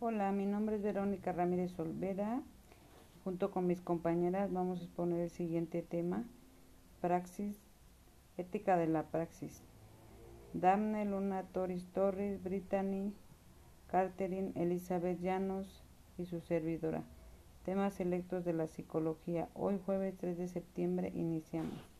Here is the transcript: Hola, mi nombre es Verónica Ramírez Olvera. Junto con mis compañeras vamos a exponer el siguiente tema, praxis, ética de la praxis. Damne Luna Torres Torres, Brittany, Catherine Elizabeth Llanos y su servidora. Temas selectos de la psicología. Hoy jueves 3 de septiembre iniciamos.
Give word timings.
Hola, 0.00 0.30
mi 0.30 0.46
nombre 0.46 0.76
es 0.76 0.82
Verónica 0.82 1.32
Ramírez 1.32 1.76
Olvera. 1.80 2.40
Junto 3.24 3.50
con 3.50 3.66
mis 3.66 3.80
compañeras 3.80 4.52
vamos 4.52 4.78
a 4.78 4.84
exponer 4.84 5.22
el 5.22 5.30
siguiente 5.30 5.82
tema, 5.82 6.22
praxis, 7.00 7.58
ética 8.36 8.76
de 8.76 8.86
la 8.86 9.10
praxis. 9.10 9.60
Damne 10.52 11.04
Luna 11.04 11.42
Torres 11.52 11.84
Torres, 11.92 12.40
Brittany, 12.44 13.12
Catherine 13.88 14.52
Elizabeth 14.54 15.18
Llanos 15.20 15.82
y 16.16 16.26
su 16.26 16.40
servidora. 16.42 17.02
Temas 17.64 17.94
selectos 17.94 18.44
de 18.44 18.52
la 18.52 18.68
psicología. 18.68 19.48
Hoy 19.54 19.80
jueves 19.84 20.16
3 20.16 20.38
de 20.38 20.46
septiembre 20.46 21.10
iniciamos. 21.12 21.97